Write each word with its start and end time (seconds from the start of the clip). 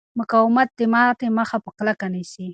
مقاومت 0.19 0.69
د 0.79 0.81
ماتې 0.93 1.27
مخه 1.37 1.57
په 1.65 1.69
کلکه 1.77 2.07
نیسي. 2.13 2.47